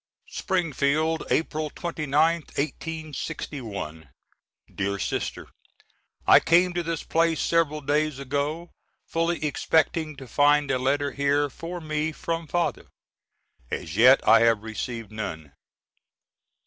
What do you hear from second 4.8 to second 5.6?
SISTER: